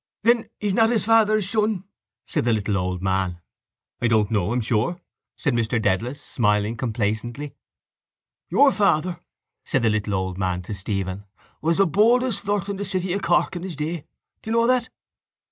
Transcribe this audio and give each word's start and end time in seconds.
—Then 0.23 0.49
he's 0.59 0.73
not 0.73 0.89
his 0.89 1.05
father's 1.05 1.47
son, 1.47 1.83
said 2.25 2.45
the 2.45 2.53
little 2.53 2.75
old 2.75 3.03
man. 3.03 3.39
—I 4.01 4.07
don't 4.07 4.31
know, 4.31 4.51
I'm 4.51 4.61
sure, 4.61 4.99
said 5.37 5.53
Mr 5.53 5.79
Dedalus, 5.79 6.19
smiling 6.19 6.75
complacently. 6.75 7.53
—Your 8.49 8.71
father, 8.71 9.19
said 9.63 9.83
the 9.83 9.91
little 9.91 10.15
old 10.15 10.39
man 10.39 10.63
to 10.63 10.73
Stephen, 10.73 11.25
was 11.61 11.77
the 11.77 11.85
boldest 11.85 12.39
flirt 12.41 12.67
in 12.67 12.77
the 12.77 12.83
city 12.83 13.13
of 13.13 13.21
Cork 13.21 13.55
in 13.55 13.61
his 13.61 13.75
day. 13.75 14.07
Do 14.41 14.49
you 14.49 14.53
know 14.57 14.65
that? 14.65 14.89